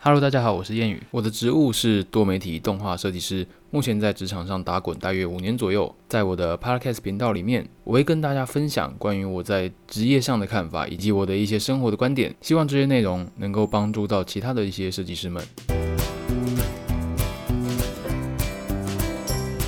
[0.00, 1.02] Hello，大家好，我是谚语。
[1.10, 5.92] 我的职务是多媒体动画设计师，目前在职场上打滚大约五年左右。
[6.06, 12.32] 在我的 Podcast 频道里面，我会跟大家分享关于我在职业上的看法，以及我的一些生活的观点。
[12.40, 15.44] 希望这些内容能够帮助到其他的一些设计师们。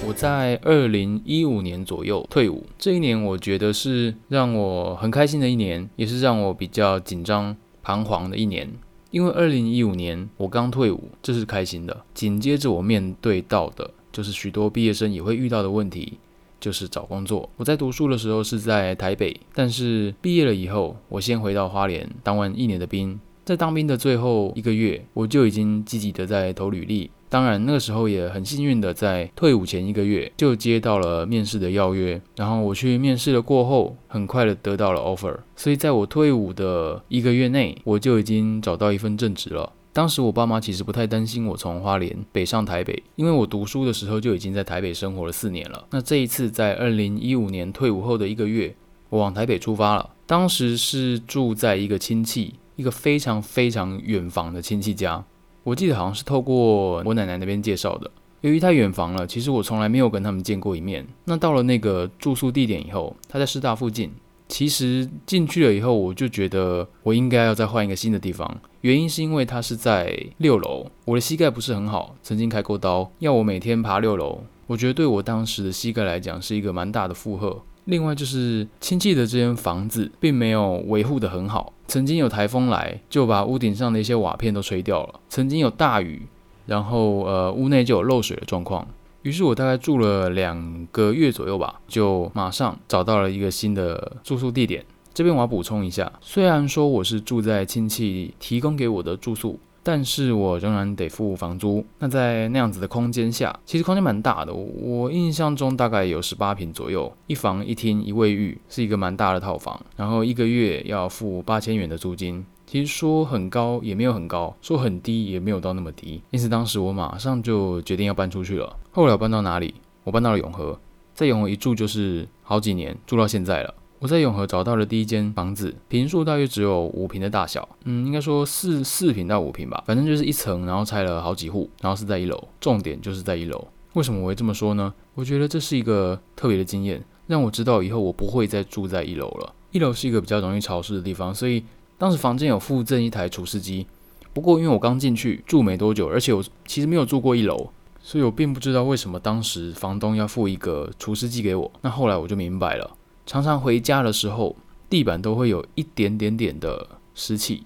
[0.07, 8.71] 我在二零一五年左右退伍，这一年我觉得是让我很开心的一年，也是让我比较紧张彷徨的一年。
[9.11, 12.05] 因为二零一五年我刚退伍，这是开心的。
[12.15, 16.19] 紧接着我面对到的就是许多毕业生也会遇到的问题，
[16.61, 17.49] 就是找工作。
[17.57, 23.19] 我在读书的时候是在台北，但是毕业了以后，我先回到花莲当完一年的兵。
[23.45, 27.11] 在当兵的最后一个月，我就已经积极的在投履历。
[27.31, 35.39] 当然，那个时候也很幸运的，在退伍前一个月就接到了面试的邀约，然后我去面试了过后，很快的得到了 offer。
[35.55, 39.73] 所以在我退伍的一个月内，我就已经找到一份正职了。
[39.93, 45.87] 当时我爸妈其实不太担心我从花莲北上台北，因为我读书的时候就已经在台北生活了四年了。
[45.91, 48.75] 那这一次在二零一五年退伍后的一个月，
[49.09, 50.11] 我往台北出发了。
[50.27, 55.25] 当时是住在一个亲戚，一个非常非常远房的亲戚家。
[55.63, 58.11] 我记得好像是透过我奶奶那边介绍的。
[58.41, 61.07] 由于太远房了，其实我从来没有跟他们见过一面。
[61.25, 64.11] 那到了那个住宿地点以后，他在师大附近。
[64.49, 68.61] 其实进去了以后，我就觉得我应该要再换一个新的地方。
[68.81, 77.63] 原因是因为它是在六楼，我的膝盖不是很好，曾经开过刀，要我每天爬六楼，我觉得对我当时的膝盖来讲是一个蛮大的负荷。
[77.87, 86.23] 另外就是亲戚的这间房子并没有维护得很好，曾经有台风来就把屋顶上的一些瓦片都吹掉了，曾经有大雨，
[86.67, 88.87] 然后呃屋内就有漏水的状况。
[89.23, 94.85] 于是我大概住了两个月左右吧，就马上找到了一个新的住宿地点。
[95.13, 99.59] 这边我要补充一下，虽然说我是住在亲戚提供给我的住宿。
[99.93, 101.85] 但是我仍然得付房租。
[101.99, 104.55] 那在那样子的空间下，其实空间蛮大的。
[104.55, 109.85] 我印象中大概有十八平左右，一房一厅一卫浴，是一个蛮大的套房。
[109.97, 116.23] 然后一个月要付八千元的租金，其实说很高也没有很高，说很低也没有到那么低。
[116.31, 118.77] 因此当时我马上就决定要搬出去了。
[118.93, 119.75] 后来搬到哪里？
[120.05, 120.79] 我搬到了永和，
[121.15, 123.75] 在永和一住就是好几年，住到现在了。
[124.01, 133.63] 我在永和找到了第一间房子，平数大约只有五平的大小，嗯，应该说四四平到五平吧，反正就是一层，然后拆了好几户，然后是在一楼，重点就是在一楼。
[133.93, 134.95] 为什么我会这么说呢？
[135.15, 139.55] 我觉得这是一个特别的经验，让我知道以后我不会再住在一楼了。
[139.71, 141.63] 一楼是一个比较容易潮湿的地方，所以
[141.99, 143.87] 当时房间有附赠一台除湿机。
[144.33, 151.71] 不过因为我刚进去住没多久，而且我其实没有住过一楼，所以我并不知道为什么当时房东要付一个除湿机给我。
[151.83, 152.97] 那后来我就明白了。
[153.31, 154.57] 常常回家的时候，
[154.89, 157.63] 地板都会有一点点点的湿气，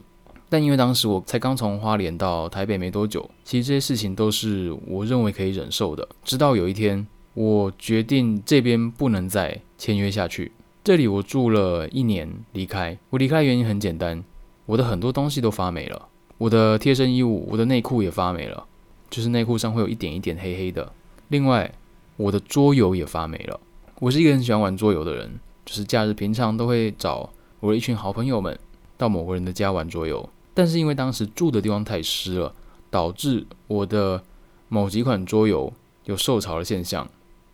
[0.50, 6.06] 但因为当时我才刚从花莲到台北没多久，其实这些事情都是我认为可以忍受的。
[6.22, 10.52] 直到有一天，我决定这边不能再签约下去。
[10.84, 12.98] 这里我住了一年，离开。
[13.08, 14.22] 我离开原因很简单，
[14.66, 18.66] 我的很多东西都发霉了，我的贴身衣物，我的内裤也发霉了，
[19.08, 20.92] 就是内裤上会有一点一点黑黑的。
[21.28, 21.72] 另外，
[22.18, 23.58] 我的桌游也发霉了。
[24.00, 25.40] 我是一个很喜欢玩桌游的人。
[25.64, 27.30] 就是假日平常都会找
[27.60, 28.58] 我的一群好朋友们
[28.96, 32.54] 到某个人的家玩桌游，但是因为当时住的地方太湿了，
[32.90, 34.22] 导致我的
[34.68, 35.72] 某几款桌游
[36.04, 37.08] 有受潮的现象。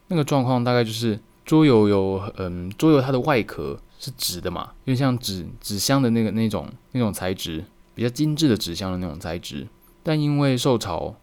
[0.09, 9.69] 那个状况大概就是桌游有嗯，桌游它的外壳是纸的嘛，因为像纸纸箱的那个那种那种材质，比较精致的纸箱的那种材质，
[10.03, 11.15] 但因为受潮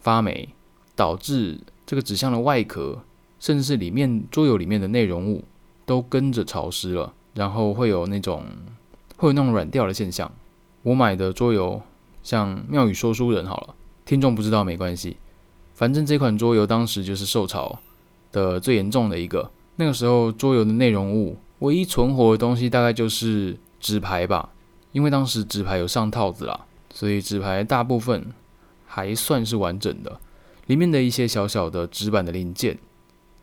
[0.00, 0.48] 发霉，
[0.96, 3.02] 导致这个纸箱的外壳，
[3.38, 5.44] 甚至是里面桌游里面的内容物。
[5.86, 8.44] 都跟着潮湿了，然后会有那种
[9.16, 10.30] 会有那种软掉的现象。
[10.82, 11.80] 我买的桌游
[12.22, 13.74] 像妙语说书人好了，
[14.04, 15.16] 听众不知道没关系，
[15.74, 17.78] 反正这款桌游当时就是受潮
[18.32, 19.50] 的最严重的一个。
[19.76, 24.50] 那个时候桌游的内容物唯一存活的东西大概就是纸牌吧，
[24.92, 28.32] 因为当时纸牌有上套子啦，所以纸牌大部分
[28.86, 30.20] 还算是完整的，
[30.66, 32.78] 里面的一些小小的纸板的零件。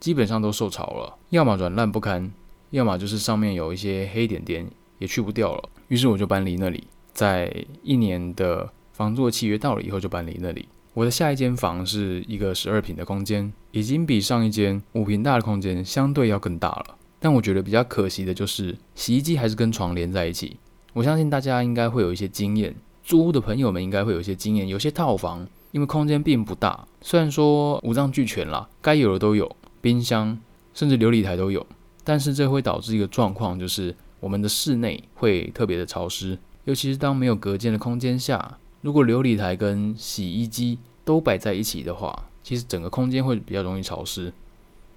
[0.02, 2.30] 基本上都受潮了，要么软烂不堪，
[2.72, 4.68] 要么就是上面有一些黑点点
[4.98, 5.70] 也去不掉了。
[5.88, 7.54] 于是我就搬离那里，在
[7.84, 10.68] 一年的房租契约到了以后就搬离那里。
[10.96, 16.98] 我的下一间房是一个十二平的空间，已经比上一间五平大的空间相对要更大了。
[17.20, 20.58] 但我觉得比较可惜的就是洗衣机还是跟床连在一起。
[20.94, 24.68] 我相信大家应该会有一些经验，租屋的朋友们应该会有一些经验。
[24.68, 29.56] 有些套房因为空间并不大，虽然说五脏俱全啦，该有的都有。
[29.82, 30.38] 冰箱
[30.74, 31.66] 甚至琉璃台都有，
[32.04, 44.32] 但是这会导致一个状况，就是我们的室内会特别的潮湿，尤其是当没有隔间的空间下，如果琉璃台跟洗衣机都摆在一起的话，其实整个空间会比较容易潮湿。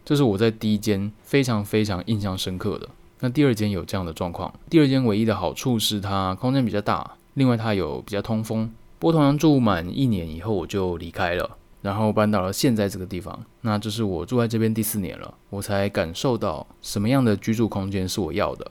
[0.05, 2.89] 这是我在第一间非常非常印象深刻的。
[3.21, 8.71] 那第二间有这样的状况，第二间唯一的好处是它空间比较大，另外它有比较通风。
[8.99, 13.45] 不过同样住满一年以后我就离开了，然后搬到了现在这个地方。
[13.61, 18.71] 那这是我住在这边第四年了，我才感受到什么样的居住空间是我要的。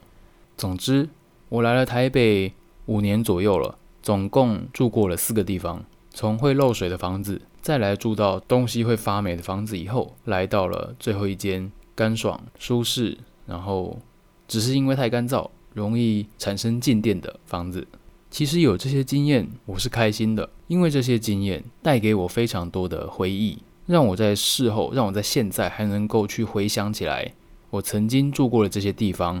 [0.56, 1.08] 总之，
[1.48, 2.52] 我来了台北
[2.86, 3.78] 五年左右了。
[4.02, 13.16] 总共住过了四个地方，从会漏水的房子，再来住到东西会发霉的房子，以后来到了最后一间干爽舒适，
[13.46, 13.98] 然后
[14.46, 17.86] 只是因为太干燥，容易产生静电的房子。
[18.34, 27.32] 其实有这些经验，我是开心的，因为这些经验带给我非常多的回忆，让我在事后，让我在现在还能够去回想起来，
[27.70, 29.40] 我曾经住过的这些地方，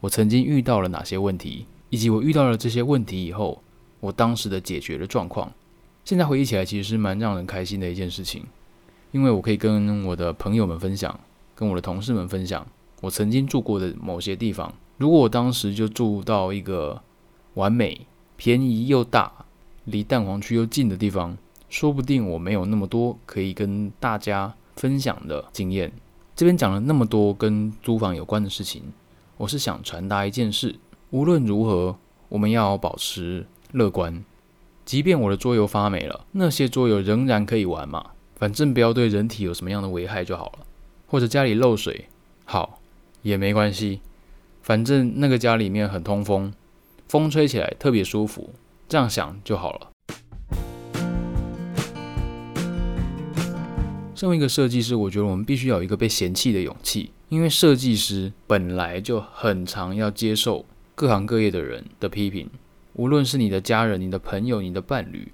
[0.00, 3.62] 我曾经遇到了哪些问题，以及我遇到了这些问题以后。
[4.00, 5.52] 我当时的解决的状况，
[6.04, 8.44] 现在回忆起来其实是蛮让人开心的一件事情，
[9.12, 11.20] 因为我可以跟我的朋友们分享，
[11.54, 12.66] 跟我的同事们分享
[13.00, 14.74] 我曾经住过的某些地方。
[14.98, 17.00] 如果我当时就住到一个
[17.54, 18.04] 完美、
[18.36, 19.32] 便宜又大、
[19.84, 21.36] 离蛋黄区又近的地方，
[21.68, 25.92] 说不定我没有那么多可以跟大家分享的经验。
[26.36, 28.82] 这边讲了那么多跟租房有关的事情，
[29.36, 30.76] 我是想传达一件事：
[31.10, 31.96] 无论如何，
[32.28, 33.46] 我们要保持。
[33.72, 34.24] 乐观，
[34.84, 38.12] 即便我的桌游发霉了，那些桌游仍然可以玩嘛？
[38.36, 40.66] 反正不要对人体有什么样的危害就好了。
[41.08, 42.06] 或者家里漏水，
[42.44, 42.80] 好
[43.22, 44.00] 也没关系，
[44.62, 46.54] 反正那个家里面很通风，
[47.08, 48.54] 风吹起来特别舒服，
[48.88, 49.90] 这样想就好了。
[54.14, 60.64] 身为一个设计师，我觉得我们必须有一个被嫌弃的勇气，因为设计师本来就很常要接受
[60.94, 62.48] 各行各业的人的批评。
[62.94, 65.32] 无论是你的家人、你的朋友、你的伴侣、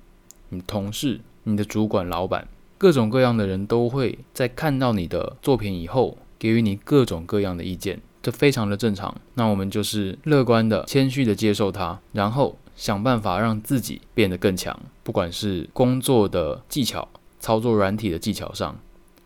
[0.49, 9.14] 你同事、你的主管、老板，各种各样的人都会在看到你的作品以后，给予你各种各样的意见，这非常的正常。
[9.34, 17.08] 那我们就是乐观的、谦虚的接受它，然后想办法让自己变得更强，不管是工作的技巧、
[17.38, 18.78] 操作软体的技巧上，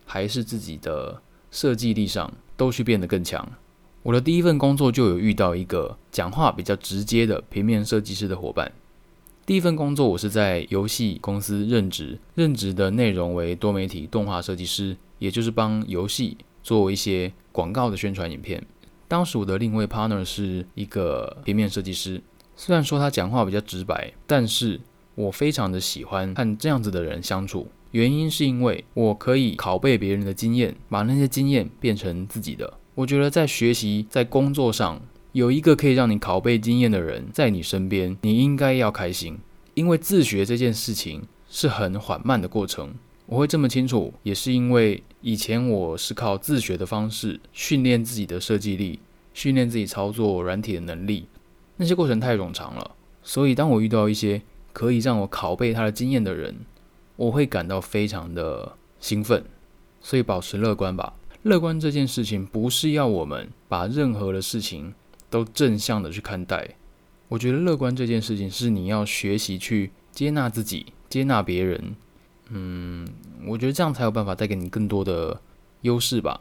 [0.05, 1.21] 还是自己的
[1.51, 3.49] 设计力上，都去变得更强。
[4.03, 8.71] 我的第一份工作就有遇到一个讲话比较直接的平面设计师的伙伴。
[9.47, 18.63] 第一份工作我是在游戏公司任职，任职的内容为多媒体动画设计师，也就是帮游戏做一些广告的宣传影片。
[19.09, 22.23] 当时我的另一位 partner 是一个平面设计师，
[22.57, 24.81] 虽然说他讲话比较直白，但是
[25.15, 27.69] 我非常的喜欢和这样子的人相处。
[27.93, 32.73] 原因是因为我可以拷贝别人的经验，把那些经验变成自己的。
[32.97, 35.01] 我觉得在学习、在工作上
[35.33, 39.39] 有一个可以让你拷贝经验的人在你身边，你应该要开心，
[39.75, 42.95] 因为自学这件事情是很缓慢的过程。
[43.27, 49.01] 我会这么清楚，也是因为以前我是靠自学的方式训练自己的设计力，
[49.33, 51.27] 训练自己操作软体的能力，
[51.77, 52.91] 那些过程太冗长了。
[53.23, 54.43] 所以当我遇到一些
[54.73, 56.55] 可以让我拷贝他的经验的人，
[57.17, 59.43] 我会感到非常的兴奋。
[60.03, 61.15] 所以保持乐观吧。
[61.45, 64.93] 乐观这件事情不是要我们把任何的事情
[65.31, 66.77] 都正向的去看待。
[67.29, 71.97] 我觉得乐观这件事情是你要学习去接纳自己、接纳别人。
[72.57, 73.05] 嗯，
[73.49, 75.41] 我觉得这样才有办法带给你更多的
[75.81, 76.41] 优势吧。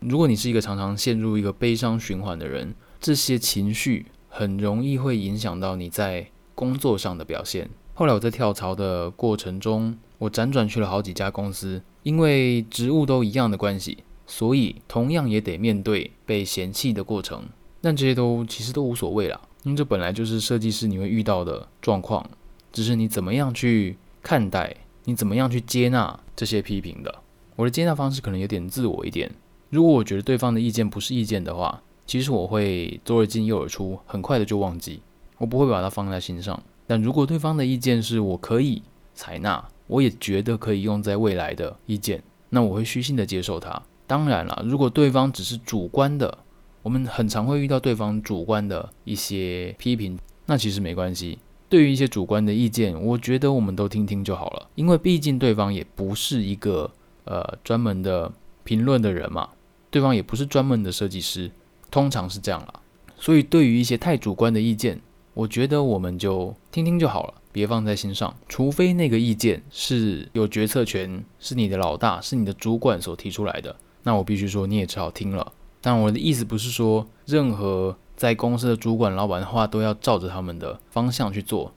[0.00, 7.70] 如果你是一个常常陷入一个悲伤循环的人，这些情绪很容易会影响到你在工作上的表现。
[7.94, 14.04] 后来我在跳槽的过程中，我辗转去了好几家公司，因为职务都一样的关系。
[14.28, 17.44] 所以，同样也得面对被嫌弃的过程，
[17.80, 22.28] 但这些都其实都无所谓啦，因为这本来就是设计师你会遇到的状况，
[22.72, 27.14] 只是你怎么样去看待，你怎么样去接纳这些批评的。
[27.54, 29.30] 我的接纳方式可能有点自我一点，
[29.70, 35.00] 如果我觉得对方的意见不是意见的话，其实我会左耳进右耳出，很快的就忘记，
[35.38, 36.62] 我不会把它放在心上。
[36.86, 38.82] 但如果对方的意见是我可以
[39.14, 43.80] 采纳，我也觉得可以用在未来的意见，那我会虚心的接受它。
[44.06, 46.38] 当然了，如果对方只是主观的，
[46.82, 51.38] 我们很常会遇到对方主观的一些批评，那其实没关系。
[51.68, 56.90] 对于一些主观的意见，我觉得我们都听听就好了，因为毕竟对方也不是一个
[57.24, 58.32] 呃专门的
[58.62, 59.48] 评论的人嘛，
[59.90, 61.50] 对方也不是专门的设计师，
[61.90, 62.80] 通常是这样了。
[63.16, 65.00] 所以对于一些太主观的意见，
[65.34, 68.34] 我觉得我们就听听就好了，别放在心上。
[68.48, 73.74] 除非那个意见是有决策权，是你的老大，是你的主管所提出来的。
[74.02, 75.52] 那我必须说，你也只好听了。
[75.80, 81.72] 但我的意思不是说，任何在公司的主管、老板的话都要照着他们的方向去做。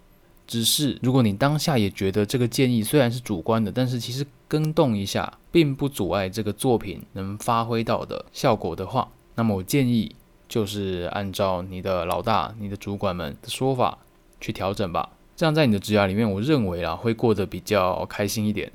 [0.47, 10.15] 只是如果你当下也觉得这个建议虽然是主观的，但是其实更动一下，并不阻碍这个作品能发挥到的效果的话，那么我建议
[10.47, 13.99] 就是按照你的老大、你的主管们的说法
[14.41, 15.11] 去调整吧。
[15.35, 18.71] 这样在你的职涯里面，我认为啊会过得比较开心一点。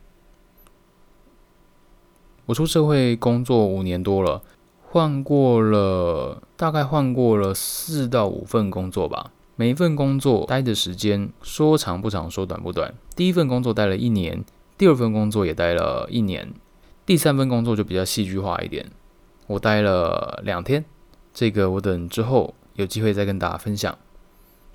[2.46, 4.42] 我出社会工作五年多了，
[4.94, 9.32] 换过了大概换过了四到五份工作吧。
[9.56, 12.94] 每一份工作待的时间说长不长，说短不短。
[13.16, 14.44] 第一份工作待了一年，
[14.78, 16.54] 第二份工作也待了一年，
[17.04, 18.86] 第三份工作就比较戏剧化一点，
[19.48, 20.84] 我待了两天。
[21.32, 23.98] 这个我等之后有机会再跟大家分享。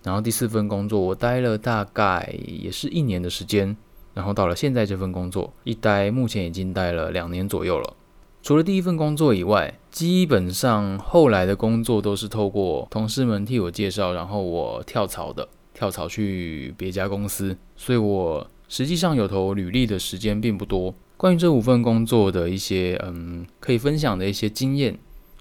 [0.03, 3.77] 然后第四份工作我待了大概也是一年的时间，
[4.13, 7.93] 然后到了现在这份工作一待，目前已经待了两年左右了。
[8.41, 20.93] 除了第一份工作以外，基本上后来的工作都是透过同事们替我介绍，然后我跳槽的，跳槽去别家公司，所以我实际上有投履历的时间并不多。
[21.17, 24.98] 关于这五份工作的一些嗯可以分享的一些经验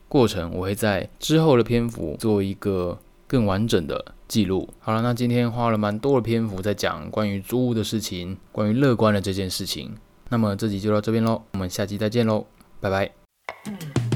[0.09, 4.69] 过程，我会在之后的篇幅做一个更完整的记录。
[4.81, 9.95] 好了，那今天花了蛮多的篇幅在讲关于租屋的事情，关于乐观的这件事情。
[10.31, 12.45] 那么这集就到这边喽，我们下期再见喽。
[12.81, 14.08] 拜拜。